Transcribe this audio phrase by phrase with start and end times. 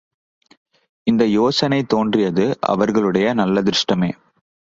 [1.07, 4.11] இந்த யோசனை தோன்றியது.அவர்களுடைய நல்லதிர்ஷ்டமே.